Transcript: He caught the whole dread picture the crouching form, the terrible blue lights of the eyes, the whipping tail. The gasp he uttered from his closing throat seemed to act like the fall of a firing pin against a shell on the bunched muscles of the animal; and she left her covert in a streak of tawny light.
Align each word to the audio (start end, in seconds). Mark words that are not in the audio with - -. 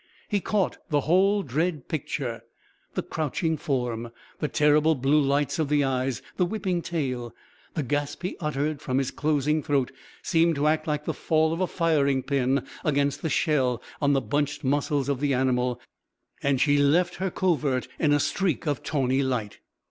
He 0.27 0.39
caught 0.41 0.79
the 0.89 1.01
whole 1.01 1.43
dread 1.43 1.87
picture 1.87 2.41
the 2.95 3.03
crouching 3.03 3.55
form, 3.55 4.09
the 4.39 4.47
terrible 4.47 4.95
blue 4.95 5.21
lights 5.21 5.59
of 5.59 5.69
the 5.69 5.83
eyes, 5.83 6.23
the 6.37 6.45
whipping 6.47 6.81
tail. 6.81 7.35
The 7.75 7.83
gasp 7.83 8.23
he 8.23 8.35
uttered 8.39 8.81
from 8.81 8.97
his 8.97 9.11
closing 9.11 9.61
throat 9.61 9.91
seemed 10.23 10.55
to 10.55 10.65
act 10.65 10.87
like 10.87 11.05
the 11.05 11.13
fall 11.13 11.53
of 11.53 11.61
a 11.61 11.67
firing 11.67 12.23
pin 12.23 12.65
against 12.83 13.23
a 13.23 13.29
shell 13.29 13.79
on 14.01 14.13
the 14.13 14.21
bunched 14.21 14.63
muscles 14.63 15.07
of 15.07 15.19
the 15.19 15.35
animal; 15.35 15.79
and 16.41 16.59
she 16.59 16.79
left 16.79 17.17
her 17.17 17.29
covert 17.29 17.87
in 17.99 18.11
a 18.11 18.19
streak 18.19 18.65
of 18.65 18.81
tawny 18.81 19.21
light. 19.21 19.59